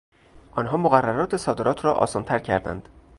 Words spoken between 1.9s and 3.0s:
آسانتر کردند.